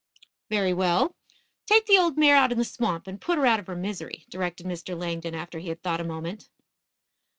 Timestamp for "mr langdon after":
4.65-5.59